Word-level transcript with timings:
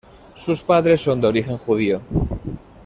Sus 0.33 0.63
padres 0.63 0.99
son 1.01 1.21
de 1.21 1.27
origen 1.27 1.57
judío. 1.59 2.01